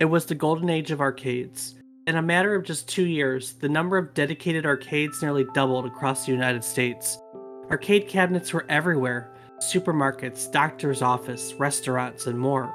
[0.00, 1.74] It was the golden age of arcades.
[2.06, 6.24] In a matter of just two years, the number of dedicated arcades nearly doubled across
[6.24, 7.18] the United States.
[7.70, 12.74] Arcade cabinets were everywhere supermarkets, doctor's office, restaurants, and more.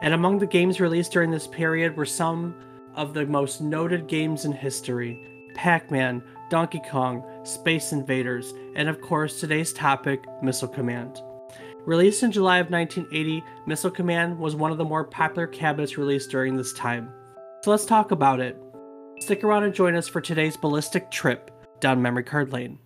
[0.00, 2.54] And among the games released during this period were some
[2.94, 5.20] of the most noted games in history
[5.54, 11.20] Pac Man, Donkey Kong, Space Invaders, and of course today's topic, Missile Command.
[11.84, 16.30] Released in July of 1980, Missile Command was one of the more popular cabinets released
[16.30, 17.12] during this time.
[17.64, 18.56] So let's talk about it.
[19.18, 21.50] Stick around and join us for today's ballistic trip
[21.80, 22.78] down memory card lane.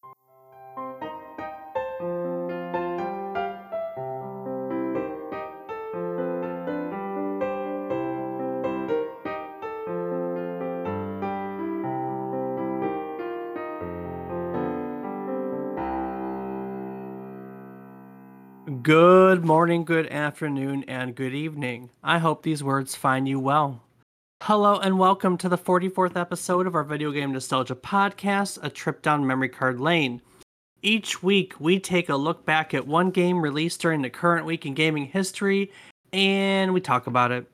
[19.46, 21.88] Morning, good afternoon, and good evening.
[22.02, 23.80] I hope these words find you well.
[24.42, 29.02] Hello, and welcome to the 44th episode of our Video Game Nostalgia Podcast, A Trip
[29.02, 30.20] Down Memory Card Lane.
[30.82, 34.66] Each week, we take a look back at one game released during the current week
[34.66, 35.70] in gaming history,
[36.12, 37.46] and we talk about it.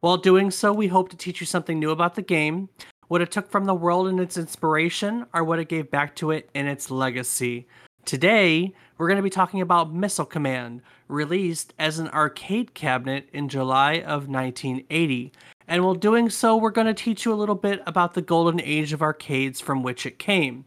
[0.00, 2.68] While doing so, we hope to teach you something new about the game,
[3.08, 6.30] what it took from the world and its inspiration, or what it gave back to
[6.30, 7.68] it in its legacy.
[8.04, 13.48] Today, we're going to be talking about Missile Command, released as an arcade cabinet in
[13.48, 15.32] July of 1980.
[15.68, 18.60] And while doing so, we're going to teach you a little bit about the golden
[18.60, 20.64] age of arcades from which it came.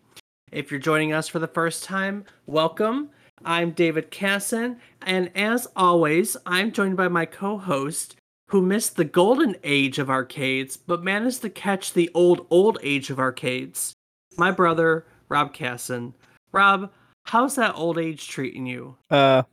[0.49, 3.09] If you're joining us for the first time, welcome.
[3.43, 8.15] I'm David Casson, and as always, I'm joined by my co host,
[8.47, 13.09] who missed the golden age of arcades but managed to catch the old, old age
[13.09, 13.93] of arcades,
[14.37, 16.13] my brother, Rob Casson.
[16.53, 16.89] Rob,
[17.25, 18.95] How's that old age treating you?
[19.09, 19.43] Uh,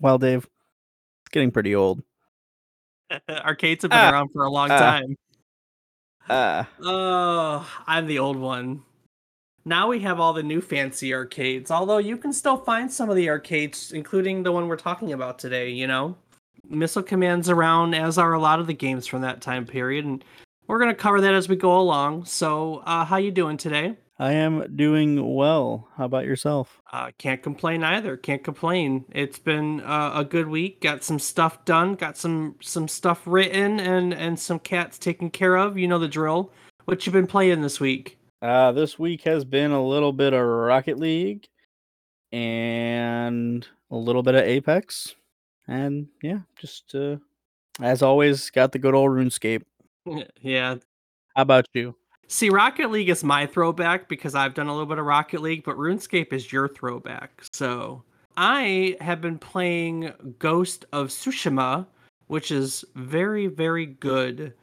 [0.00, 2.02] well, Dave, it's getting pretty old.
[3.28, 5.16] Arcades have been uh, around for a long uh, time.
[6.28, 8.82] Uh, oh, I'm the old one.
[9.64, 13.16] Now we have all the new fancy arcades, although you can still find some of
[13.16, 16.16] the arcades, including the one we're talking about today, you know?
[16.68, 20.24] Missile Command's around, as are a lot of the games from that time period, and
[20.66, 22.26] we're going to cover that as we go along.
[22.26, 23.96] So, uh, how you doing today?
[24.20, 25.88] I am doing well.
[25.96, 26.82] How about yourself?
[26.92, 28.18] Uh, can't complain either.
[28.18, 29.06] Can't complain.
[29.12, 30.82] It's been uh, a good week.
[30.82, 31.94] Got some stuff done.
[31.94, 35.78] Got some some stuff written and and some cats taken care of.
[35.78, 36.52] You know the drill.
[36.84, 38.18] What you been playing this week?
[38.42, 41.48] Uh, this week has been a little bit of Rocket League
[42.30, 45.14] and a little bit of Apex,
[45.66, 47.16] and yeah, just uh,
[47.80, 49.62] as always, got the good old RuneScape.
[50.42, 50.76] Yeah.
[51.36, 51.94] How about you?
[52.32, 55.64] See, Rocket League is my throwback because I've done a little bit of Rocket League,
[55.64, 57.42] but RuneScape is your throwback.
[57.52, 58.04] So
[58.36, 61.88] I have been playing Ghost of Tsushima,
[62.28, 64.54] which is very, very good.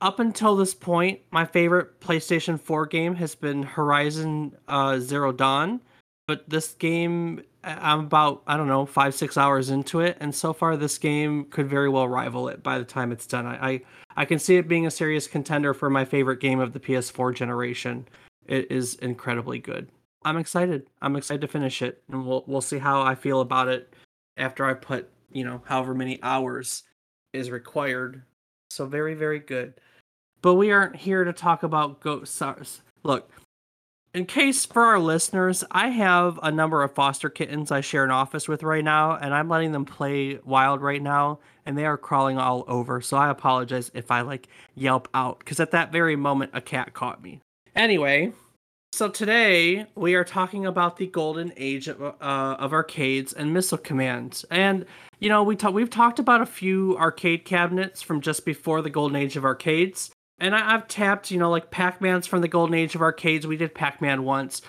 [0.00, 5.82] Up until this point, my favorite PlayStation 4 game has been Horizon uh, Zero Dawn,
[6.30, 10.52] but this game, I'm about, I don't know, five, six hours into it, and so
[10.52, 13.46] far this game could very well rival it by the time it's done.
[13.46, 13.80] I, I
[14.16, 17.34] I can see it being a serious contender for my favorite game of the PS4
[17.34, 18.06] generation.
[18.46, 19.88] It is incredibly good.
[20.24, 20.86] I'm excited.
[21.02, 23.92] I'm excited to finish it, and we'll we'll see how I feel about it
[24.36, 26.84] after I put you know however many hours
[27.32, 28.22] is required.
[28.70, 29.74] So very very good.
[30.42, 32.40] But we aren't here to talk about ghost.
[33.02, 33.32] Look,
[34.12, 38.10] in case for our listeners, I have a number of foster kittens I share an
[38.10, 41.96] office with right now, and I'm letting them play wild right now, and they are
[41.96, 43.00] crawling all over.
[43.00, 46.92] So I apologize if I like yelp out, because at that very moment, a cat
[46.92, 47.40] caught me.
[47.76, 48.32] Anyway,
[48.92, 53.78] so today we are talking about the golden age of, uh, of arcades and missile
[53.78, 54.86] commands, and
[55.20, 58.90] you know we talk, we've talked about a few arcade cabinets from just before the
[58.90, 62.48] golden age of arcades and I, have tapped, you know, like Pac Man's from the
[62.48, 63.46] golden age of arcades.
[63.46, 64.62] We did Pac Man once.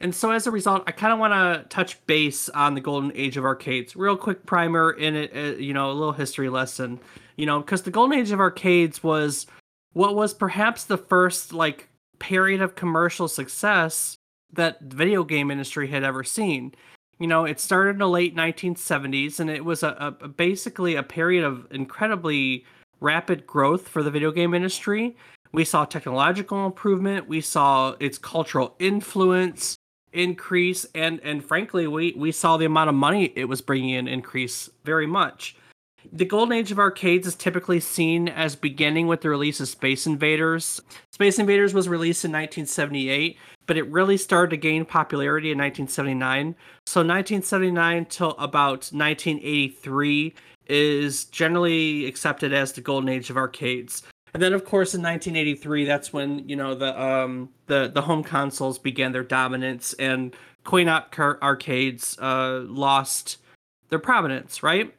[0.00, 3.12] And so as a result, I kind of want to touch base on the golden
[3.14, 3.96] age of arcades.
[3.96, 7.00] Real quick primer in it, uh, you know, a little history lesson,
[7.36, 9.46] you know, because the golden age of arcades was
[9.92, 11.88] what was perhaps the first like
[12.20, 14.16] period of commercial success
[14.52, 16.74] that video game industry had ever seen.
[17.18, 21.02] You know, it started in the late 1970s, and it was a, a basically a
[21.02, 22.64] period of incredibly
[23.00, 25.16] rapid growth for the video game industry.
[25.52, 29.76] We saw technological improvement, we saw its cultural influence
[30.12, 34.08] increase and and frankly we we saw the amount of money it was bringing in
[34.08, 35.54] increase very much.
[36.10, 40.06] The golden age of arcades is typically seen as beginning with the release of Space
[40.06, 40.80] Invaders.
[41.12, 43.36] Space Invaders was released in 1978,
[43.66, 46.54] but it really started to gain popularity in 1979.
[46.86, 50.34] So 1979 till about 1983
[50.68, 54.02] is generally accepted as the golden age of arcades.
[54.34, 58.22] And then, of course, in 1983, that's when you know the um, the the home
[58.22, 60.34] consoles began their dominance, and
[60.64, 63.38] coin-op car- arcades uh, lost
[63.88, 64.62] their prominence.
[64.62, 64.94] Right.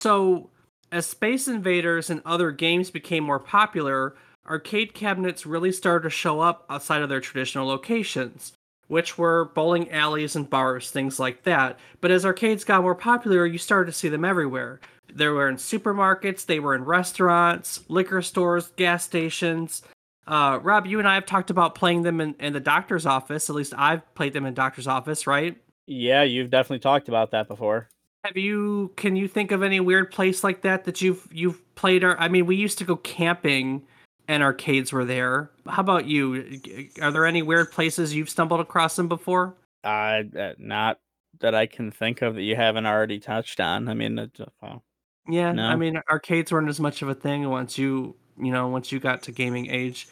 [0.00, 0.50] So,
[0.90, 4.16] as Space Invaders and other games became more popular,
[4.48, 8.52] arcade cabinets really started to show up outside of their traditional locations,
[8.88, 11.78] which were bowling alleys and bars, things like that.
[12.00, 14.80] But as arcades got more popular, you started to see them everywhere.
[15.12, 19.82] They were in supermarkets, they were in restaurants, liquor stores, gas stations.
[20.26, 23.48] Uh, Rob, you and I have talked about playing them in, in the doctor's office.
[23.48, 25.56] At least I've played them in doctor's office, right?
[25.86, 27.88] Yeah, you've definitely talked about that before.
[28.24, 28.92] Have you?
[28.96, 32.02] Can you think of any weird place like that that you've you've played?
[32.02, 33.82] Or I mean, we used to go camping,
[34.26, 35.50] and arcades were there.
[35.68, 36.60] How about you?
[37.00, 39.54] Are there any weird places you've stumbled across them before?
[39.84, 40.24] Uh,
[40.58, 40.98] not
[41.40, 43.88] that I can think of that you haven't already touched on.
[43.88, 44.26] I mean, uh,
[44.60, 44.82] well,
[45.28, 48.92] Yeah, I mean, arcades weren't as much of a thing once you you know once
[48.92, 50.08] you got to gaming age.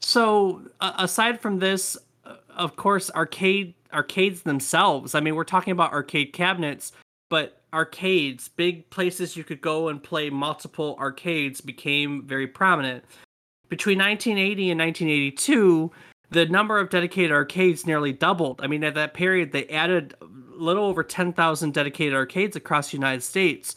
[0.00, 5.14] So uh, aside from this, uh, of course, arcade arcades themselves.
[5.14, 6.92] I mean, we're talking about arcade cabinets,
[7.30, 13.04] but arcades, big places you could go and play multiple arcades, became very prominent.
[13.68, 15.90] Between 1980 and 1982,
[16.30, 18.60] the number of dedicated arcades nearly doubled.
[18.62, 20.26] I mean, at that period, they added a
[20.56, 23.76] little over 10,000 dedicated arcades across the United States.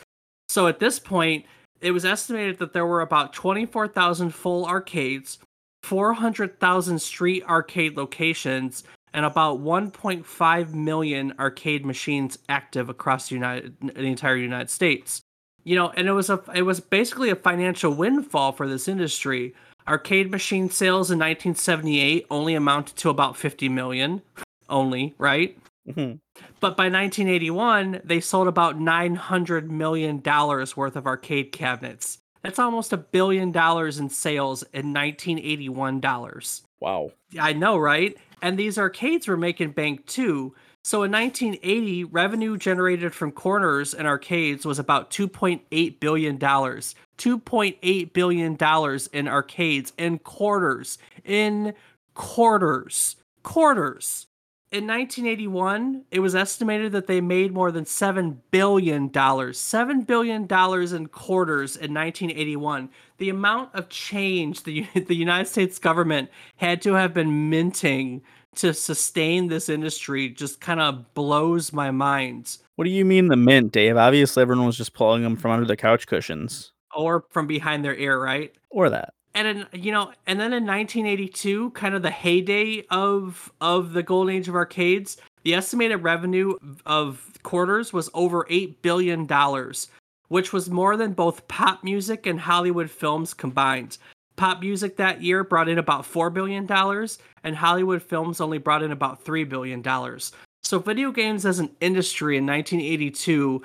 [0.57, 1.45] So at this point,
[1.81, 5.37] it was estimated that there were about 24,000 full arcades,
[5.83, 8.83] 400,000 street arcade locations,
[9.13, 15.21] and about 1.5 million arcade machines active across the United, the entire United States.
[15.63, 19.53] You know, and it was a it was basically a financial windfall for this industry.
[19.87, 24.23] Arcade machine sales in 1978 only amounted to about 50 million,
[24.69, 25.55] only, right?
[25.87, 26.19] Mhm.
[26.59, 32.19] But by 1981, they sold about 900 million dollars worth of arcade cabinets.
[32.43, 36.63] That's almost a billion dollars in sales in 1981 dollars.
[36.79, 37.11] wow.
[37.39, 38.15] I know, right?
[38.41, 40.53] And these arcades were making bank too.
[40.83, 46.95] So in 1980, revenue generated from corners and arcades was about 2.8 billion dollars.
[47.17, 50.97] 2.8 billion dollars in arcades in quarters.
[51.25, 51.73] In
[52.13, 53.17] quarters.
[53.43, 54.26] Quarters.
[54.69, 59.09] In 1981, it was estimated that they made more than $7 billion.
[59.09, 62.89] $7 billion in quarters in 1981.
[63.17, 68.23] The amount of change the, the United States government had to have been minting
[68.55, 72.57] to sustain this industry just kind of blows my mind.
[72.75, 73.95] What do you mean the mint, Dave?
[73.95, 77.95] Obviously, everyone was just pulling them from under the couch cushions, Or from behind their
[77.95, 78.53] ear, right?
[78.69, 79.13] or that.
[79.37, 84.03] And in, you know and then in 1982 kind of the heyday of of the
[84.03, 89.87] golden age of arcades the estimated revenue of quarters was over 8 billion dollars
[90.27, 93.97] which was more than both pop music and hollywood films combined.
[94.35, 98.83] Pop music that year brought in about 4 billion dollars and hollywood films only brought
[98.83, 100.31] in about 3 billion dollars.
[100.63, 103.61] So video games as an industry in 1982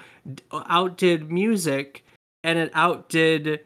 [0.53, 2.05] outdid music
[2.45, 3.61] and it outdid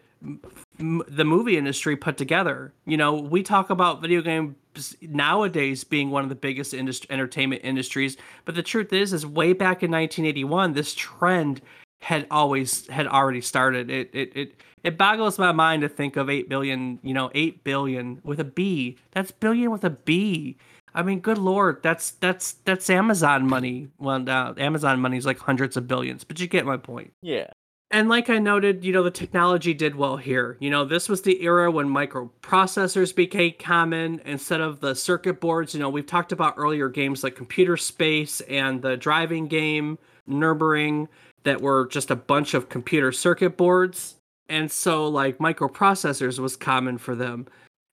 [0.78, 2.72] the movie industry put together.
[2.84, 4.54] You know, we talk about video games
[5.00, 9.52] nowadays being one of the biggest industry, entertainment industries, but the truth is, is way
[9.52, 11.62] back in 1981, this trend
[12.02, 13.90] had always had already started.
[13.90, 16.98] It it it it boggles my mind to think of eight billion.
[17.02, 18.96] You know, eight billion with a B.
[19.12, 20.56] That's billion with a B.
[20.94, 23.88] I mean, good lord, that's that's that's Amazon money.
[23.98, 27.12] Well, uh, Amazon money is like hundreds of billions, but you get my point.
[27.22, 27.48] Yeah.
[27.90, 30.56] And like I noted, you know, the technology did well here.
[30.58, 35.72] You know, this was the era when microprocessors became common instead of the circuit boards.
[35.72, 41.06] You know, we've talked about earlier games like Computer Space and the driving game Nürburgring
[41.44, 44.16] that were just a bunch of computer circuit boards.
[44.48, 47.46] And so, like, microprocessors was common for them.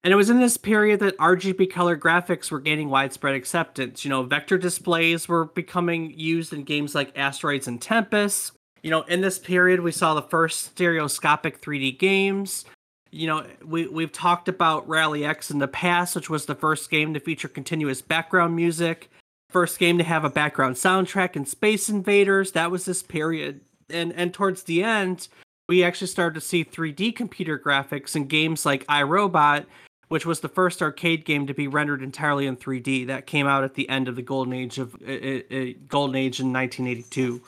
[0.04, 4.04] And it was in this period that RGB color graphics were gaining widespread acceptance.
[4.04, 8.54] You know, vector displays were becoming used in games like Asteroids and Tempest.
[8.84, 12.66] You know, in this period, we saw the first stereoscopic 3D games.
[13.12, 16.90] You know, we, we've talked about Rally X in the past, which was the first
[16.92, 19.10] game to feature continuous background music.
[19.50, 22.52] First game to have a background soundtrack in Space Invaders.
[22.52, 23.62] That was this period.
[23.90, 25.30] And and towards the end,
[25.70, 29.66] we actually started to see 3D computer graphics in games like I, Robot,
[30.10, 33.08] which was the first arcade game to be rendered entirely in 3D.
[33.08, 36.40] That came out at the end of the golden age of uh, uh, golden age
[36.40, 37.42] in 1982.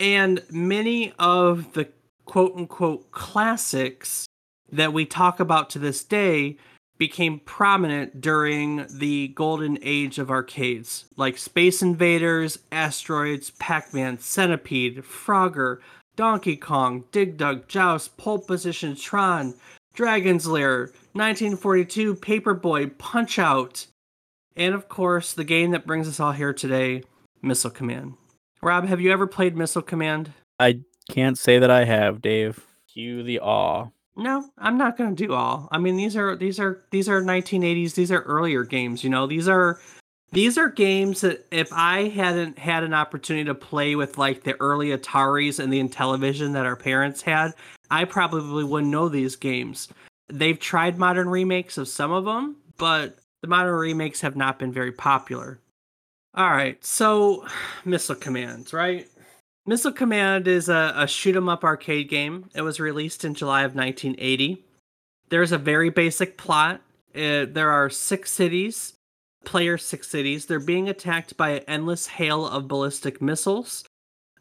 [0.00, 1.88] And many of the
[2.24, 4.26] quote unquote classics
[4.70, 6.56] that we talk about to this day
[6.98, 15.04] became prominent during the golden age of arcades, like Space Invaders, Asteroids, Pac Man, Centipede,
[15.04, 15.78] Frogger,
[16.16, 19.54] Donkey Kong, Dig Dug, Joust, Pole Position, Tron,
[19.94, 23.86] Dragon's Lair, 1942, Paperboy, Punch Out,
[24.56, 27.04] and of course, the game that brings us all here today,
[27.40, 28.14] Missile Command.
[28.62, 30.32] Rob, have you ever played Missile Command?
[30.58, 32.64] I can't say that I have, Dave.
[32.92, 33.88] Cue the awe.
[34.16, 35.68] No, I'm not going to do all.
[35.70, 37.94] I mean, these are these are these are 1980s.
[37.94, 39.04] These are earlier games.
[39.04, 39.78] You know, these are
[40.32, 44.60] these are games that if I hadn't had an opportunity to play with like the
[44.60, 47.54] early Ataris and the Intellivision that our parents had,
[47.90, 49.88] I probably wouldn't know these games.
[50.28, 54.72] They've tried modern remakes of some of them, but the modern remakes have not been
[54.72, 55.60] very popular.
[56.34, 57.46] All right, so
[57.84, 59.08] Missile Commands, right?
[59.66, 62.48] Missile Command is a, a shoot 'em up arcade game.
[62.54, 64.64] It was released in July of 1980.
[65.28, 66.80] There's a very basic plot.
[67.14, 68.94] Uh, there are six cities,
[69.44, 70.46] player six cities.
[70.46, 73.84] They're being attacked by an endless hail of ballistic missiles,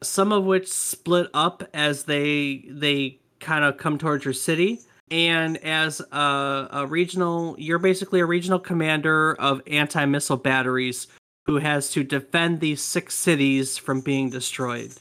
[0.02, 4.80] some of which split up as they they kind of come towards your city.
[5.10, 11.08] And as a, a regional, you're basically a regional commander of anti missile batteries
[11.48, 14.92] who has to defend these six cities from being destroyed.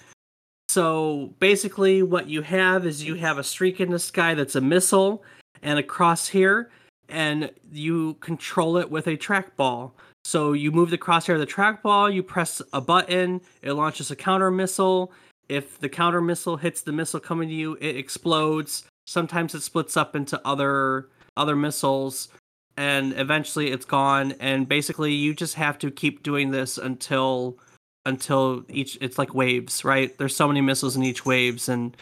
[0.68, 4.60] So basically, what you have is you have a streak in the sky that's a
[4.60, 5.24] missile
[5.62, 6.66] and a crosshair,
[7.08, 9.92] and you control it with a trackball.
[10.24, 14.16] So you move the crosshair of the trackball, you press a button, it launches a
[14.16, 15.12] counter missile.
[15.48, 18.84] If the counter missile hits the missile coming to you, it explodes.
[19.06, 22.28] Sometimes it splits up into other other missiles,
[22.76, 24.33] and eventually it's gone.
[24.40, 27.59] And basically, you just have to keep doing this until
[28.04, 30.16] until each it's like waves, right?
[30.16, 31.97] There's so many missiles in each waves and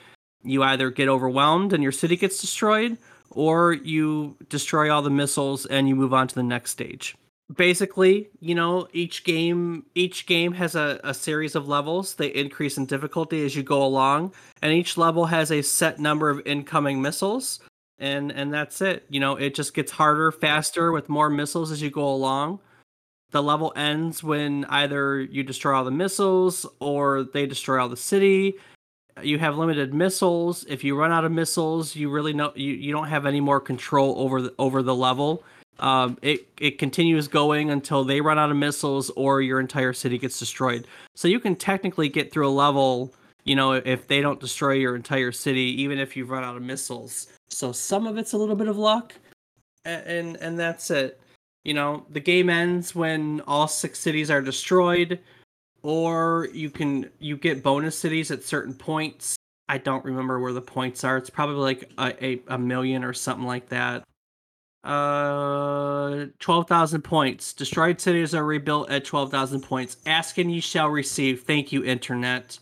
[0.44, 2.98] you either get overwhelmed and your city gets destroyed
[3.30, 7.16] or you destroy all the missiles and you move on to the next stage.
[7.56, 12.14] Basically, you know, each game each game has a, a series of levels.
[12.14, 16.30] They increase in difficulty as you go along, and each level has a set number
[16.30, 17.60] of incoming missiles.
[18.04, 19.06] And and that's it.
[19.08, 22.60] You know, it just gets harder, faster with more missiles as you go along.
[23.30, 27.96] The level ends when either you destroy all the missiles or they destroy all the
[27.96, 28.56] city.
[29.22, 30.66] You have limited missiles.
[30.68, 33.58] If you run out of missiles you really know you, you don't have any more
[33.58, 35.42] control over the over the level.
[35.78, 40.18] Um, it it continues going until they run out of missiles or your entire city
[40.18, 40.86] gets destroyed.
[41.14, 44.96] So you can technically get through a level you know if they don't destroy your
[44.96, 48.56] entire city even if you've run out of missiles so some of it's a little
[48.56, 49.14] bit of luck
[49.84, 51.20] and and, that's it
[51.64, 55.18] you know, the game ends when all six cities are destroyed,
[55.82, 59.36] or you can you get bonus cities at certain points.
[59.68, 61.16] I don't remember where the points are.
[61.16, 64.04] It's probably like a, a, a million or something like that.
[64.84, 67.54] Uh, twelve thousand points.
[67.54, 69.96] Destroyed cities are rebuilt at twelve thousand points.
[70.04, 71.44] Ask and ye shall receive.
[71.44, 72.58] Thank you, internet.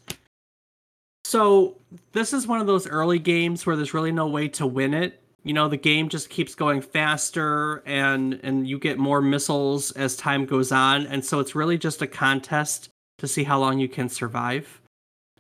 [1.33, 1.79] So
[2.13, 5.23] this is one of those early games where there's really no way to win it.
[5.45, 10.15] You know the game just keeps going faster and and you get more missiles as
[10.15, 11.07] time goes on.
[11.07, 14.83] And so it's really just a contest to see how long you can survive.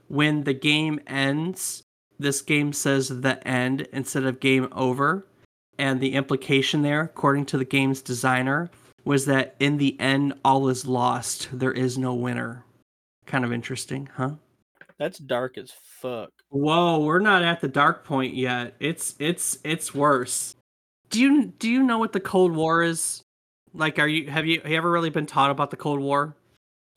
[0.09, 1.83] When the game ends
[2.19, 5.27] this game says the end instead of game over.
[5.79, 8.71] And the implication there according to the game's designer
[9.05, 11.51] was that in the end all is lost.
[11.53, 12.65] There is no winner.
[13.27, 14.37] Kind of interesting huh
[15.03, 16.31] that's dark as fuck.
[16.51, 18.75] Whoa, we're not at the dark point yet.
[18.79, 20.55] It's it's it's worse.
[21.11, 23.23] Do you do you know what the Cold War is?
[23.75, 26.37] Like, are you have you, have you ever really been taught about the Cold War?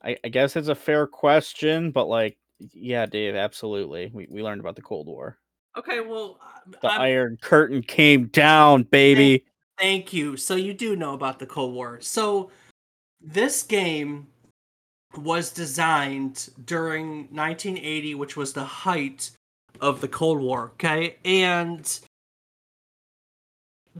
[0.04, 2.36] I, I guess it's a fair question, but like,
[2.72, 4.10] yeah, Dave, absolutely.
[4.14, 5.38] We we learned about the Cold War.
[5.76, 9.44] Okay, well, uh, the I'm, Iron Curtain came down, baby.
[9.78, 10.36] Thank, thank you.
[10.36, 11.98] So you do know about the Cold War.
[12.00, 12.50] So
[13.20, 14.28] this game
[15.16, 19.30] was designed during 1980, which was the height
[19.80, 20.72] of the Cold War.
[20.74, 22.00] Okay, and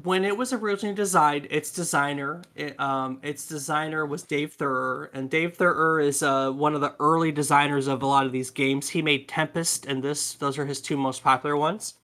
[0.02, 5.30] when it was originally designed, its designer, it, um, its designer was Dave Theurer, and
[5.30, 8.90] Dave Theurer is uh, one of the early designers of a lot of these games.
[8.90, 11.94] He made Tempest and this; those are his two most popular ones.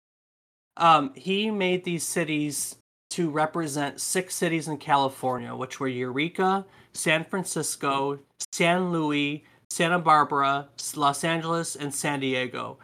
[0.78, 2.76] Um, he made these cities
[3.10, 8.18] to represent six cities in California, which were Eureka, San Francisco,
[8.52, 12.78] San Luis, Santa Barbara, Los Angeles, and San Diego.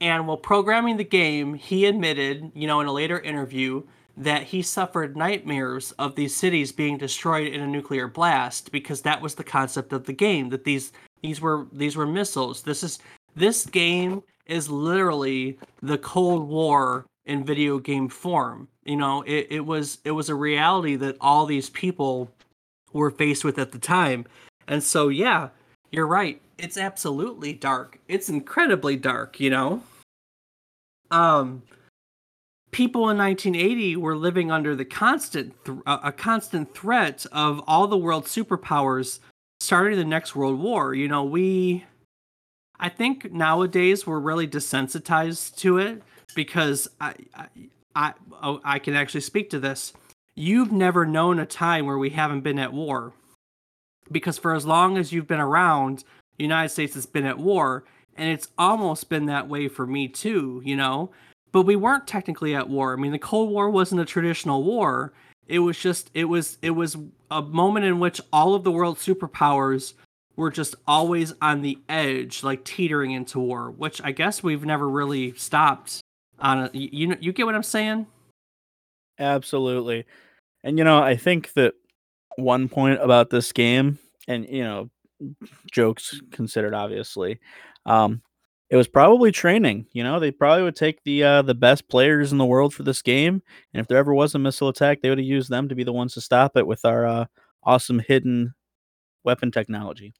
[0.00, 3.82] And while programming the game, he admitted, you know, in a later interview,
[4.16, 9.20] that he suffered nightmares of these cities being destroyed in a nuclear blast because that
[9.20, 10.92] was the concept of the game that these
[11.22, 12.62] these were these were missiles.
[12.62, 12.98] This is
[13.34, 18.68] this game is literally the Cold War in video game form.
[18.84, 22.30] You know, it, it was it was a reality that all these people
[22.92, 24.26] were faced with at the time.
[24.66, 25.48] And so yeah,
[25.90, 26.40] you're right.
[26.58, 27.98] It's absolutely dark.
[28.08, 29.82] It's incredibly dark, you know?
[31.10, 31.62] Um
[32.70, 37.98] people in 1980 were living under the constant th- a constant threat of all the
[37.98, 39.18] world's superpowers
[39.60, 41.84] starting the next world war you know we
[42.78, 46.02] i think nowadays we're really desensitized to it
[46.34, 47.46] because i i
[47.96, 49.92] i, oh, I can actually speak to this
[50.34, 53.12] you've never known a time where we haven't been at war
[54.10, 56.04] because for as long as you've been around
[56.38, 57.84] the united states has been at war
[58.16, 61.10] and it's almost been that way for me too you know
[61.52, 62.92] but we weren't technically at war.
[62.92, 65.12] I mean, the Cold War wasn't a traditional war.
[65.48, 66.96] It was just it was it was
[67.30, 69.94] a moment in which all of the world's superpowers
[70.36, 74.88] were just always on the edge, like teetering into war, which I guess we've never
[74.88, 76.00] really stopped
[76.38, 78.06] on a, you know you get what I'm saying?
[79.20, 80.06] Absolutely.
[80.64, 81.74] And you know, I think that
[82.36, 84.90] one point about this game and you know,
[85.70, 87.38] jokes considered obviously,
[87.86, 88.22] um
[88.70, 89.86] it was probably training.
[89.92, 92.84] You know, they probably would take the uh, the best players in the world for
[92.84, 93.42] this game,
[93.74, 95.82] and if there ever was a missile attack, they would have used them to be
[95.82, 97.24] the ones to stop it with our uh,
[97.64, 98.54] awesome hidden
[99.24, 100.14] weapon technology.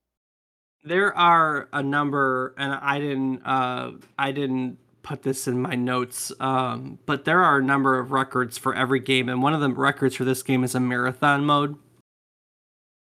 [0.83, 6.33] There are a number, and I didn't uh, I didn't put this in my notes,
[6.41, 9.71] um, but there are a number of records for every game, and one of the
[9.71, 11.77] records for this game is a marathon mode.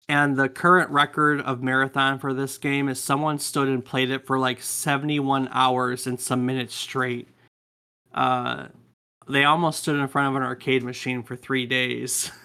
[0.10, 4.28] And the current record of marathon for this game is someone stood and played it
[4.28, 7.30] for like 71 hours and some minutes straight.
[8.14, 8.68] Uh,
[9.28, 12.32] they almost stood in front of an arcade machine for three days.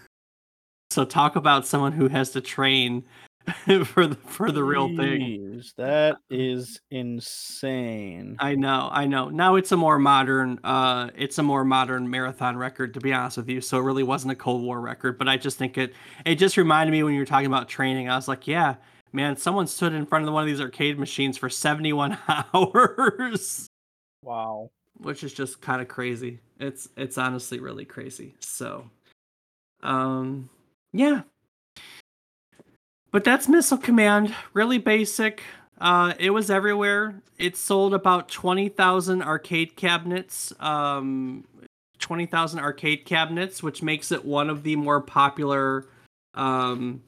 [0.90, 3.04] So talk about someone who has to train
[3.84, 5.62] for the for the real thing.
[5.76, 8.36] That is insane.
[8.38, 9.28] I know, I know.
[9.28, 13.36] Now it's a more modern uh it's a more modern marathon record to be honest
[13.36, 13.60] with you.
[13.60, 16.56] So it really wasn't a Cold War record, but I just think it it just
[16.56, 18.08] reminded me when you were talking about training.
[18.08, 18.76] I was like, yeah,
[19.12, 22.18] man, someone stood in front of one of these arcade machines for 71
[22.54, 23.66] hours.
[24.22, 24.70] Wow.
[24.98, 26.40] Which is just kind of crazy.
[26.58, 28.34] It's it's honestly really crazy.
[28.40, 28.90] So
[29.82, 30.50] um
[30.92, 31.22] yeah,
[33.10, 35.42] but that's Missile Command, really basic.
[35.80, 37.22] Uh, it was everywhere.
[37.38, 40.52] It sold about twenty thousand arcade cabinets.
[40.60, 41.44] Um,
[41.98, 45.86] twenty thousand arcade cabinets, which makes it one of the more popular,
[46.34, 47.02] um,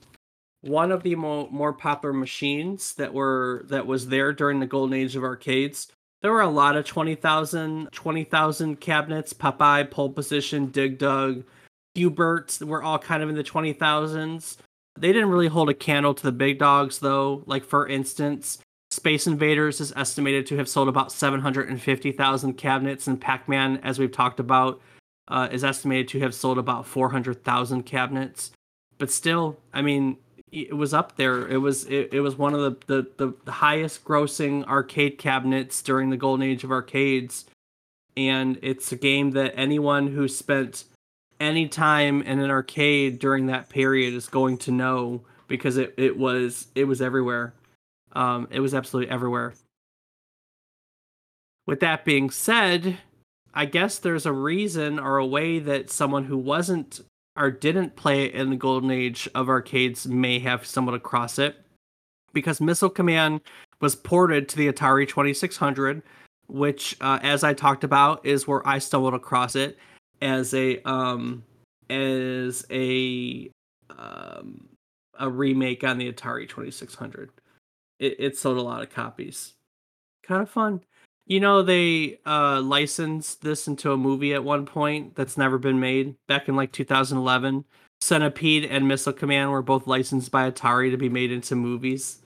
[0.60, 4.94] one of the more more popular machines that were that was there during the golden
[4.94, 5.88] age of arcades.
[6.22, 9.32] There were a lot of 20,000 20,000 cabinets.
[9.32, 11.44] Popeye, Pole Position, Dig Dug,
[11.94, 14.58] Q*bert were all kind of in the twenty thousands.
[15.00, 17.42] They didn't really hold a candle to the big dogs, though.
[17.46, 18.58] Like, for instance,
[18.90, 24.12] Space Invaders is estimated to have sold about 750,000 cabinets, and Pac Man, as we've
[24.12, 24.80] talked about,
[25.28, 28.50] uh, is estimated to have sold about 400,000 cabinets.
[28.98, 30.18] But still, I mean,
[30.52, 31.48] it was up there.
[31.48, 36.10] It was it, it was one of the, the, the highest grossing arcade cabinets during
[36.10, 37.46] the golden age of arcades.
[38.16, 40.84] And it's a game that anyone who spent
[41.40, 46.16] any time in an arcade during that period is going to know because it, it
[46.16, 47.54] was it was everywhere.
[48.12, 49.54] Um, it was absolutely everywhere.
[51.66, 52.98] With that being said,
[53.54, 57.00] I guess there's a reason or a way that someone who wasn't
[57.36, 61.56] or didn't play it in the golden age of arcades may have stumbled across it
[62.32, 63.40] because Missile Command
[63.80, 66.02] was ported to the Atari 2600,
[66.48, 69.78] which, uh, as I talked about, is where I stumbled across it
[70.20, 71.42] as a um
[71.88, 73.50] as a
[73.98, 74.68] um
[75.18, 77.30] a remake on the Atari 2600.
[77.98, 79.54] It, it sold a lot of copies.
[80.22, 80.80] Kind of fun.
[81.26, 85.78] You know, they uh, licensed this into a movie at one point that's never been
[85.78, 87.64] made back in like 2011.
[88.00, 92.22] Centipede and Missile Command were both licensed by Atari to be made into movies.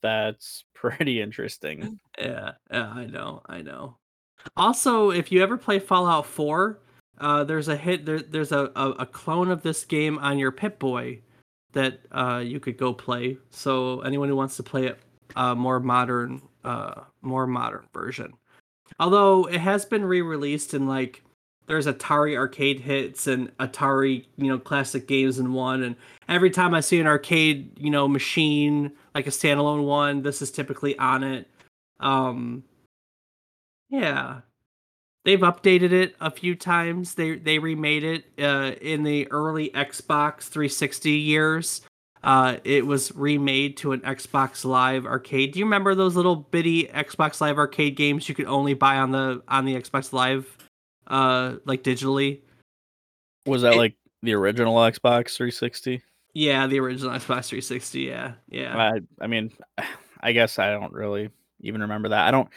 [0.00, 1.98] That's pretty interesting.
[2.16, 3.96] Yeah, yeah, I know, I know.
[4.56, 6.78] Also, if you ever play Fallout 4,
[7.18, 8.04] uh, there's a hit.
[8.06, 11.20] There, there's a, a, a, clone of this game on your Pip Boy
[11.72, 13.38] that uh, you could go play.
[13.50, 14.98] So anyone who wants to play it,
[15.36, 18.34] uh, more modern, uh, more modern version.
[18.98, 21.22] Although it has been re-released in like
[21.66, 25.82] there's Atari arcade hits and Atari, you know, classic games in one.
[25.82, 25.96] And
[26.28, 30.50] every time I see an arcade, you know, machine like a standalone one, this is
[30.50, 31.48] typically on it.
[32.00, 32.64] Um,
[33.88, 34.40] yeah.
[35.24, 37.14] They've updated it a few times.
[37.14, 41.80] They they remade it uh, in the early Xbox 360 years.
[42.22, 45.52] Uh, it was remade to an Xbox Live arcade.
[45.52, 49.12] Do you remember those little bitty Xbox Live arcade games you could only buy on
[49.12, 50.46] the on the Xbox Live,
[51.06, 52.40] uh, like digitally?
[53.46, 56.02] Was that it, like the original Xbox 360?
[56.34, 58.00] Yeah, the original Xbox 360.
[58.00, 58.76] Yeah, yeah.
[58.76, 59.52] I I mean,
[60.20, 62.26] I guess I don't really even remember that.
[62.26, 62.48] I don't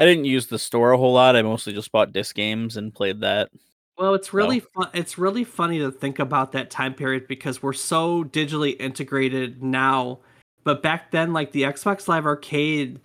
[0.00, 1.36] I didn't use the store a whole lot.
[1.36, 3.50] I mostly just bought disc games and played that.
[3.98, 4.88] Well, it's really fun.
[4.94, 10.20] It's really funny to think about that time period because we're so digitally integrated now.
[10.64, 12.98] But back then, like the Xbox Live Arcade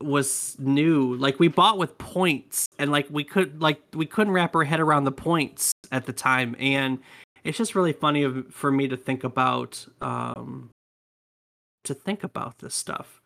[0.00, 1.14] was new.
[1.14, 4.80] Like we bought with points, and like we could like we couldn't wrap our head
[4.80, 6.98] around the points at the time, and
[7.44, 10.70] it's just really funny for me to think about um
[11.84, 13.20] to think about this stuff.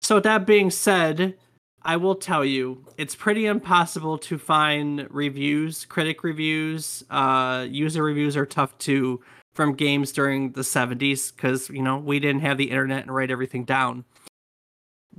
[0.00, 1.36] So that being said,
[1.82, 8.36] I will tell you, it's pretty impossible to find reviews, critic reviews, uh, user reviews
[8.36, 9.22] are tough too
[9.54, 13.30] from games during the 70s because, you know, we didn't have the internet and write
[13.30, 14.04] everything down.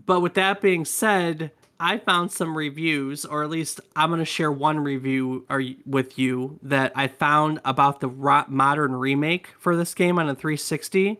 [0.05, 4.25] But with that being said, I found some reviews, or at least I'm going to
[4.25, 5.45] share one review
[5.85, 8.09] with you that I found about the
[8.49, 11.19] modern remake for this game on a 360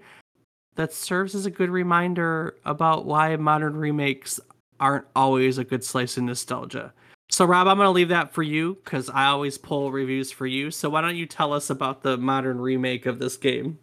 [0.76, 4.40] that serves as a good reminder about why modern remakes
[4.80, 6.94] aren't always a good slice of nostalgia.
[7.32, 10.48] So, Rob, I'm going to leave that for you because I always pull reviews for
[10.48, 10.72] you.
[10.72, 13.78] So, why don't you tell us about the modern remake of this game?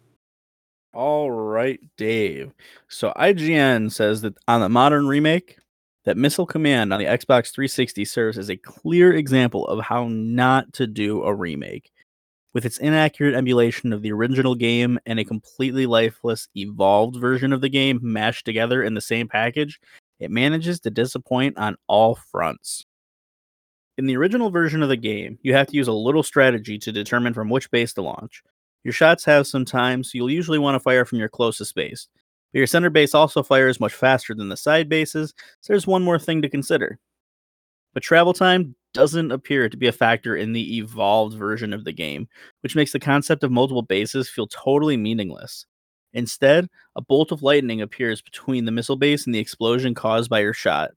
[0.93, 2.51] All right, Dave.
[2.89, 5.57] So, IGN says that on the modern remake,
[6.03, 10.71] that Missile Command on the Xbox 360 serves as a clear example of how not
[10.73, 11.91] to do a remake.
[12.53, 17.61] With its inaccurate emulation of the original game and a completely lifeless, evolved version of
[17.61, 19.79] the game mashed together in the same package,
[20.19, 22.85] it manages to disappoint on all fronts.
[23.97, 26.91] In the original version of the game, you have to use a little strategy to
[26.91, 28.43] determine from which base to launch.
[28.83, 32.07] Your shots have some time, so you'll usually want to fire from your closest base.
[32.53, 36.03] But your center base also fires much faster than the side bases, so there's one
[36.03, 36.99] more thing to consider.
[37.93, 41.91] But travel time doesn't appear to be a factor in the evolved version of the
[41.91, 42.27] game,
[42.61, 45.65] which makes the concept of multiple bases feel totally meaningless.
[46.17, 50.39] Instead, a bolt of lightning appears between the missile base and the explosion caused by
[50.39, 50.89] your shot.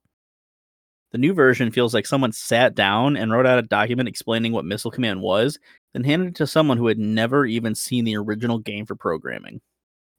[1.13, 4.65] The new version feels like someone sat down and wrote out a document explaining what
[4.65, 5.59] Missile Command was,
[5.93, 9.61] then handed it to someone who had never even seen the original game for programming.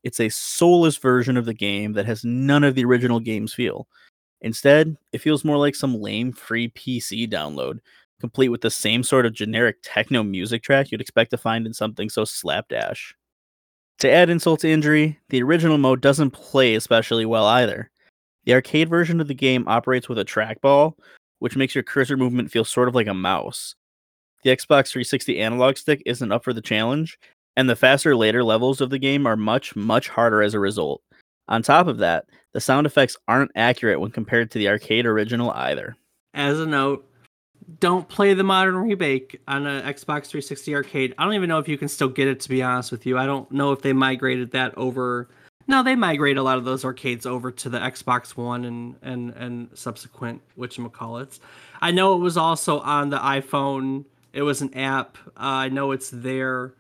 [0.04, 3.88] It's a soulless version of the game that has none of the original game's feel.
[4.42, 7.80] Instead, it feels more like some lame free PC download,
[8.20, 11.74] complete with the same sort of generic techno music track you'd expect to find in
[11.74, 13.16] something so slapdash.
[14.02, 17.92] To add insult to injury, the original mode doesn't play especially well either.
[18.46, 20.94] The arcade version of the game operates with a trackball,
[21.38, 23.76] which makes your cursor movement feel sort of like a mouse.
[24.44, 27.20] The Xbox 360 analog stick isn't up for the challenge,
[27.56, 31.04] and the faster later levels of the game are much, much harder as a result.
[31.48, 35.52] On top of that, the sound effects aren't accurate when compared to the arcade original
[35.52, 35.96] either.
[36.34, 37.06] As a note,
[37.80, 41.16] don't play the modern remake on an Xbox 360 arcade.
[41.18, 43.18] I don't even know if you can still get it to be honest with you.
[43.18, 45.30] I don't know if they migrated that over.
[45.68, 49.32] No, they migrate a lot of those arcades over to the Xbox One and and
[49.32, 51.40] and subsequent whatchamacallits.
[51.82, 54.06] I know it was also on the iPhone.
[54.34, 55.18] It was an app.
[55.30, 56.74] Uh, I know it's there.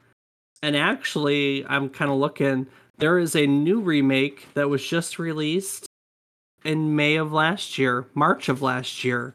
[0.64, 2.68] And actually, I'm kind of looking.
[2.98, 5.88] There is a new remake that was just released
[6.64, 9.34] in May of last year, March of last year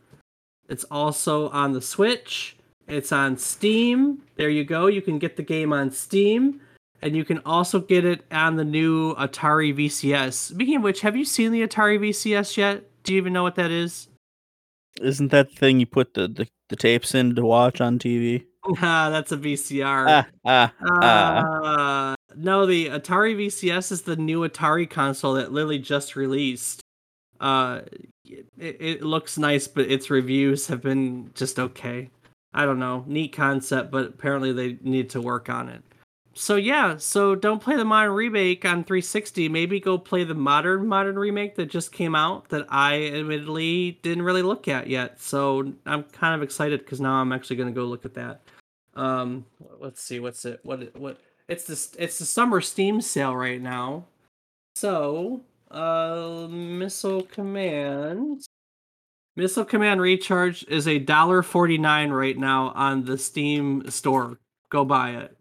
[0.68, 2.56] it's also on the Switch.
[2.88, 4.22] It's on Steam.
[4.36, 4.86] There you go.
[4.86, 6.60] You can get the game on Steam.
[7.02, 10.32] And you can also get it on the new Atari VCS.
[10.32, 12.84] Speaking of which, have you seen the Atari VCS yet?
[13.02, 14.08] Do you even know what that is?
[15.00, 18.44] Isn't that the thing you put the, the, the tapes in to watch on TV?
[18.82, 20.06] Ah, that's a VCR.
[20.08, 22.12] Ah, ah, ah.
[22.12, 26.80] Uh, no, the Atari VCS is the new Atari console that Lily just released.
[27.38, 27.82] Uh,
[28.58, 32.10] it, it looks nice, but its reviews have been just okay.
[32.54, 35.82] I don't know, neat concept, but apparently they need to work on it.
[36.38, 39.48] So yeah, so don't play the modern remake on 360.
[39.48, 44.22] Maybe go play the modern modern remake that just came out that I admittedly didn't
[44.22, 45.18] really look at yet.
[45.20, 48.42] So I'm kind of excited because now I'm actually going to go look at that.
[48.94, 49.46] Um,
[49.80, 50.60] let's see, what's it?
[50.62, 51.18] What what?
[51.48, 51.94] It's this.
[51.98, 54.04] It's the summer Steam sale right now.
[54.74, 58.42] So uh, missile command.
[59.36, 64.38] Missile command recharge is a dollar forty nine right now on the Steam store.
[64.70, 65.36] Go buy it.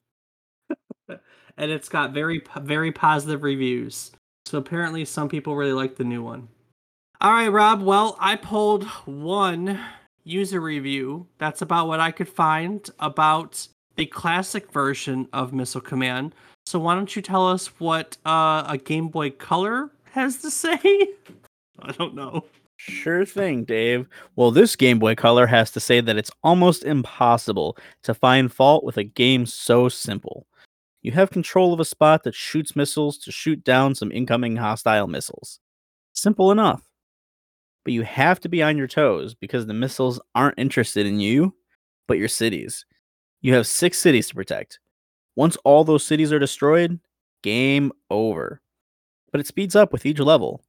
[1.57, 4.11] and it's got very very positive reviews.
[4.45, 6.49] So apparently some people really like the new one.
[7.21, 7.81] All right, Rob.
[7.81, 9.79] Well, I pulled one
[10.25, 11.27] user review.
[11.37, 16.35] That's about what I could find about the classic version of Missile Command.
[16.65, 20.79] So why don't you tell us what uh, a Game Boy Color has to say?
[21.79, 22.45] I don't know.
[22.77, 24.07] Sure thing, Dave.
[24.35, 28.83] Well, this Game Boy Color has to say that it's almost impossible to find fault
[28.83, 30.47] with a game so simple.
[31.03, 35.07] You have control of a spot that shoots missiles to shoot down some incoming hostile
[35.07, 35.59] missiles.
[36.13, 36.81] Simple enough.
[37.83, 41.53] but you have to be on your toes because the missiles aren't interested in you,
[42.07, 42.85] but your cities.
[43.41, 44.79] You have six cities to protect.
[45.35, 46.99] Once all those cities are destroyed,
[47.43, 48.61] game over.
[49.35, 50.63] But it speeds up with each level.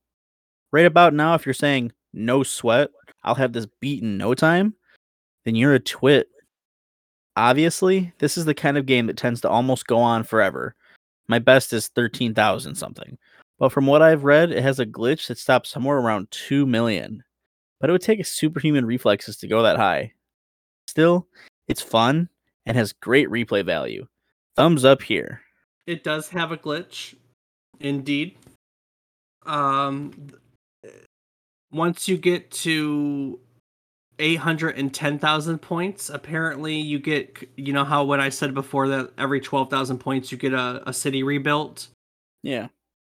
[0.72, 2.90] Right about now, if you're saying no sweat,
[3.22, 4.74] I'll have this beat in no time,
[5.44, 6.26] then you're a twit.
[7.36, 10.74] Obviously, this is the kind of game that tends to almost go on forever.
[11.28, 13.16] My best is 13,000 something.
[13.60, 17.22] But from what I've read, it has a glitch that stops somewhere around 2 million.
[17.78, 20.12] But it would take superhuman reflexes to go that high.
[20.88, 21.28] Still,
[21.68, 22.28] it's fun
[22.66, 24.08] and has great replay value.
[24.56, 25.42] Thumbs up here.
[25.86, 27.14] It does have a glitch,
[27.78, 28.36] indeed.
[29.46, 30.12] Um,
[31.72, 33.38] once you get to
[34.18, 39.98] 810,000 points, apparently you get, you know, how when I said before that every 12,000
[39.98, 41.88] points you get a, a city rebuilt?
[42.42, 42.68] Yeah.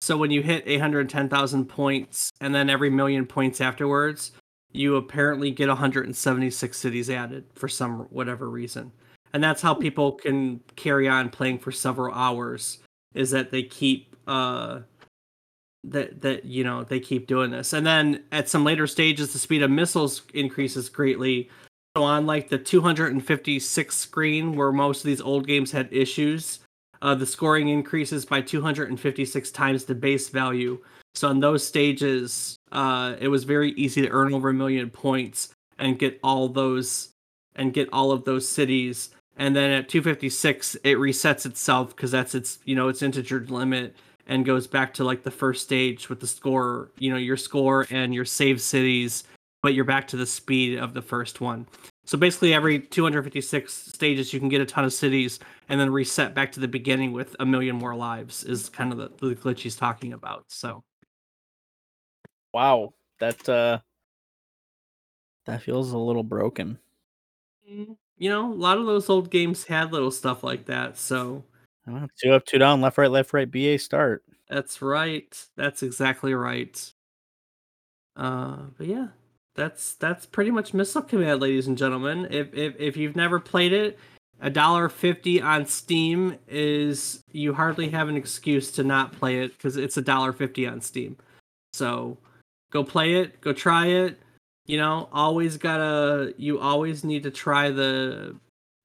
[0.00, 4.32] So when you hit 810,000 points and then every million points afterwards,
[4.72, 8.92] you apparently get 176 cities added for some whatever reason.
[9.32, 12.78] And that's how people can carry on playing for several hours
[13.14, 14.80] is that they keep uh
[15.84, 17.72] that that you know they keep doing this.
[17.72, 21.50] And then at some later stages the speed of missiles increases greatly.
[21.96, 26.60] So on like the 256 screen where most of these old games had issues,
[27.02, 30.78] uh, the scoring increases by 256 times the base value.
[31.14, 35.54] So on those stages, uh, it was very easy to earn over a million points
[35.78, 37.10] and get all those
[37.56, 39.10] and get all of those cities.
[39.36, 43.96] And then at 256, it resets itself because that's its you know its integer limit
[44.28, 47.86] and goes back to like the first stage with the score, you know, your score
[47.90, 49.24] and your save cities,
[49.62, 51.66] but you're back to the speed of the first one.
[52.04, 56.34] So basically, every 256 stages, you can get a ton of cities and then reset
[56.34, 58.44] back to the beginning with a million more lives.
[58.44, 60.44] Is kind of the, the glitch he's talking about.
[60.48, 60.84] So,
[62.54, 63.80] wow, that uh,
[65.44, 66.78] that feels a little broken.
[67.70, 70.96] Mm, you know, a lot of those old games had little stuff like that.
[70.96, 71.44] So,
[72.22, 74.22] two up, two down, left, right, left, right, BA start.
[74.48, 75.46] That's right.
[75.56, 76.92] That's exactly right.
[78.16, 79.08] Uh, but yeah,
[79.54, 82.28] that's that's pretty much Missile Command, ladies and gentlemen.
[82.30, 83.98] If if if you've never played it,
[84.40, 89.56] a dollar fifty on Steam is you hardly have an excuse to not play it
[89.56, 91.16] because it's a dollar fifty on Steam.
[91.72, 92.18] So
[92.70, 94.18] go play it, go try it.
[94.66, 98.36] You know, always gotta you always need to try the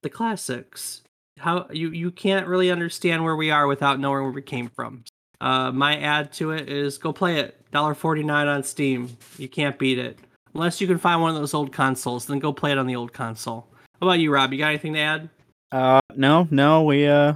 [0.02, 1.03] the classics.
[1.40, 5.04] How you you can't really understand where we are without knowing where we came from.
[5.42, 7.60] Uh, my add to it is go play it.
[7.72, 9.18] Dollar forty nine on Steam.
[9.38, 10.20] You can't beat it.
[10.54, 12.96] Unless you can find one of those old consoles, then go play it on the
[12.96, 13.68] old console.
[14.00, 14.54] How about you, Rob?
[14.54, 15.30] You got anything to add?
[15.72, 16.84] Uh, no, no.
[16.84, 17.34] We uh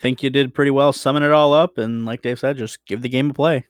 [0.00, 3.02] think you did pretty well summing it all up, and like Dave said, just give
[3.02, 3.66] the game a play.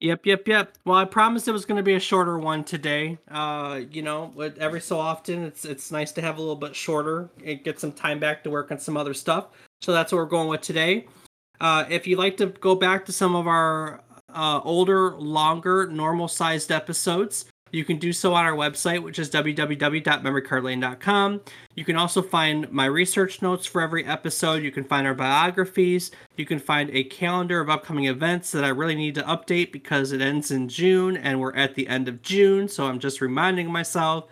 [0.00, 0.78] Yep, yep, yep.
[0.84, 3.18] Well, I promised it was going to be a shorter one today.
[3.28, 7.28] Uh, you know, every so often it's it's nice to have a little bit shorter.
[7.42, 9.48] It gets some time back to work on some other stuff.
[9.80, 11.06] So that's what we're going with today.
[11.60, 14.00] Uh, if you'd like to go back to some of our
[14.32, 19.30] uh, older, longer, normal sized episodes, you can do so on our website, which is
[19.30, 21.40] www.memorycardlane.com.
[21.74, 24.62] You can also find my research notes for every episode.
[24.62, 26.10] You can find our biographies.
[26.36, 30.12] You can find a calendar of upcoming events that I really need to update because
[30.12, 32.68] it ends in June and we're at the end of June.
[32.68, 34.28] So I'm just reminding myself.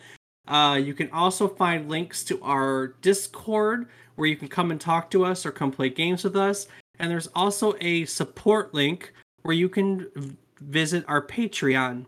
[0.49, 5.11] Uh, you can also find links to our Discord where you can come and talk
[5.11, 6.69] to us or come play games with us.
[6.99, 12.07] And there's also a support link where you can visit our Patreon.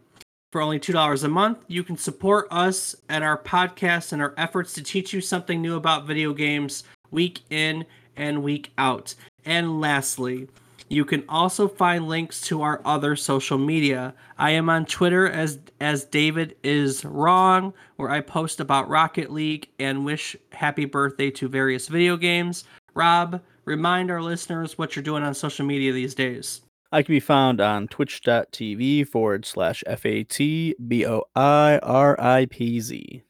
[0.51, 4.73] For only $2 a month, you can support us and our podcast and our efforts
[4.75, 7.85] to teach you something new about video games week in
[8.17, 9.15] and week out.
[9.45, 10.49] And lastly,
[10.89, 14.15] you can also find links to our other social media.
[14.39, 19.69] I am on Twitter as as David is wrong, where I post about Rocket League
[19.79, 22.65] and wish happy birthday to various video games.
[22.95, 26.63] Rob, remind our listeners what you're doing on social media these days.
[26.91, 32.19] I can be found on twitch.tv forward slash F A T B O I R
[32.19, 33.23] I P Z.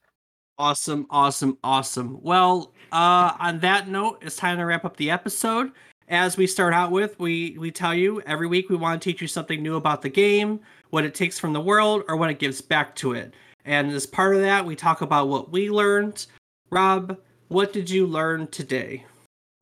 [0.58, 2.18] Awesome, awesome, awesome.
[2.22, 5.72] Well, uh, on that note, it's time to wrap up the episode.
[6.08, 9.20] As we start out with, we we tell you every week we want to teach
[9.20, 12.38] you something new about the game, what it takes from the world, or what it
[12.38, 13.34] gives back to it.
[13.64, 16.26] And as part of that, we talk about what we learned.
[16.70, 17.18] Rob,
[17.48, 19.04] what did you learn today?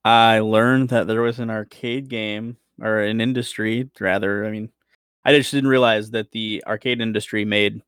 [0.04, 4.44] I learned that there was an arcade game or an industry rather.
[4.44, 4.70] I mean,
[5.24, 7.82] I just didn't realize that the arcade industry made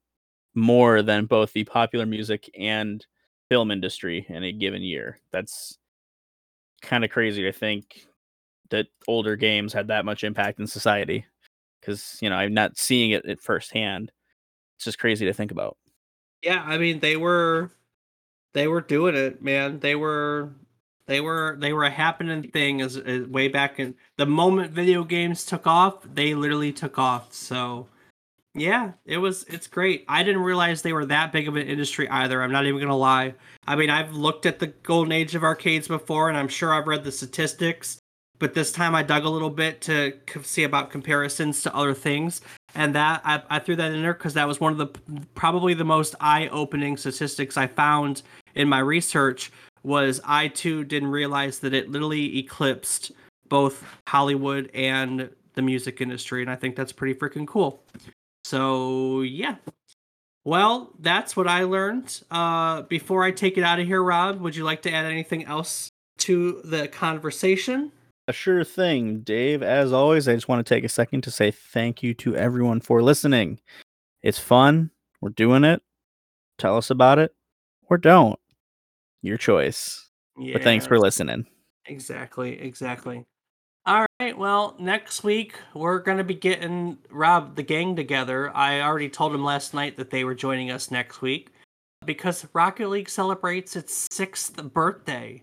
[0.54, 3.04] more than both the popular music and
[3.48, 5.18] film industry in a given year.
[5.30, 5.78] That's
[6.82, 8.06] kind of crazy to think
[8.70, 11.24] that older games had that much impact in society
[11.80, 14.12] because you know I'm not seeing it at firsthand.
[14.76, 15.76] It's just crazy to think about.
[16.42, 17.70] Yeah, I mean they were
[18.52, 19.80] they were doing it, man.
[19.80, 20.50] They were
[21.08, 25.02] they were they were a happening thing as, as way back in the moment video
[25.02, 27.32] games took off, they literally took off.
[27.32, 27.88] So
[28.54, 30.04] yeah, it was it's great.
[30.06, 32.42] I didn't realize they were that big of an industry either.
[32.42, 33.34] I'm not even gonna lie.
[33.66, 36.86] I mean, I've looked at the golden age of arcades before, and I'm sure I've
[36.86, 37.98] read the statistics.
[38.38, 42.42] But this time I dug a little bit to see about comparisons to other things,
[42.74, 45.74] and that I, I threw that in there because that was one of the probably
[45.74, 48.22] the most eye-opening statistics I found
[48.54, 49.50] in my research.
[49.88, 53.10] Was I too didn't realize that it literally eclipsed
[53.48, 57.82] both Hollywood and the music industry, and I think that's pretty freaking cool.
[58.44, 59.56] So yeah.
[60.44, 62.22] Well, that's what I learned.
[62.30, 65.46] Uh, before I take it out of here, Rob, would you like to add anything
[65.46, 67.90] else to the conversation?
[68.28, 69.62] A sure thing, Dave.
[69.62, 72.82] As always, I just want to take a second to say thank you to everyone
[72.82, 73.58] for listening.
[74.22, 74.90] It's fun.
[75.22, 75.80] We're doing it.
[76.58, 77.34] Tell us about it
[77.88, 78.38] or don't.
[79.22, 80.08] Your choice.
[80.38, 80.54] Yeah.
[80.54, 81.46] But thanks for listening.
[81.86, 82.60] Exactly.
[82.60, 83.24] Exactly.
[83.86, 84.36] All right.
[84.36, 88.54] Well, next week we're gonna be getting Rob the gang together.
[88.54, 91.50] I already told him last night that they were joining us next week
[92.04, 95.42] because Rocket League celebrates its sixth birthday,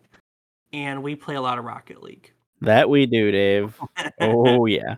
[0.71, 2.31] and we play a lot of Rocket League.
[2.61, 3.79] That we do, Dave.
[4.21, 4.97] oh yeah.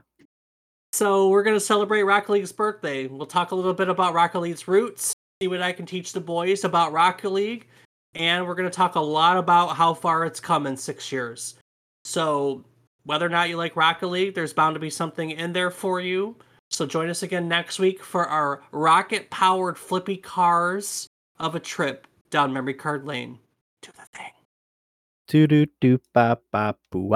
[0.92, 3.08] So we're gonna celebrate Rocket League's birthday.
[3.08, 6.20] We'll talk a little bit about Rocket League's roots, see what I can teach the
[6.20, 7.68] boys about Rocket League,
[8.16, 11.56] and we're gonna talk a lot about how far it's come in six years.
[12.04, 12.64] So
[13.04, 16.02] whether or not you like Rocket League, there's bound to be something in there for
[16.02, 16.36] you.
[16.70, 21.08] So join us again next week for our rocket powered flippy cars
[21.40, 23.40] of a trip down memory card lane.
[23.82, 24.32] Do the thing.
[25.28, 27.14] Do do do ba ba boo